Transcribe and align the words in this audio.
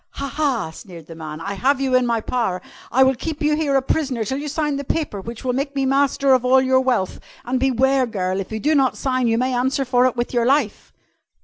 "Ha! 0.13 0.27
Ha!" 0.27 0.71
sneered 0.71 1.05
the 1.05 1.13
man. 1.13 1.39
"I 1.39 1.53
have 1.53 1.79
you 1.79 1.93
in 1.93 2.07
my 2.07 2.21
power. 2.21 2.59
I 2.91 3.03
will 3.03 3.13
keep 3.13 3.43
you 3.43 3.55
here 3.55 3.75
a 3.75 3.83
prisoner 3.83 4.23
till 4.23 4.39
you 4.39 4.47
sign 4.47 4.77
the 4.77 4.83
paper 4.83 5.21
which 5.21 5.45
will 5.45 5.53
make 5.53 5.75
me 5.75 5.85
master 5.85 6.33
of 6.33 6.43
all 6.43 6.59
your 6.59 6.79
wealth, 6.81 7.19
and 7.45 7.59
beware, 7.59 8.07
girl, 8.07 8.39
if 8.39 8.51
you 8.51 8.59
do 8.59 8.73
not 8.73 8.97
sign, 8.97 9.27
you 9.27 9.37
may 9.37 9.53
answer 9.53 9.85
for 9.85 10.07
it 10.07 10.15
with 10.15 10.33
your 10.33 10.47
life!" 10.47 10.91